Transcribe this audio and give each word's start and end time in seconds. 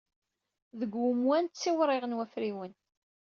Deg 0.79 0.91
wemwan, 1.01 1.45
ttiwriɣen 1.47 2.15
wafriwen. 2.17 2.73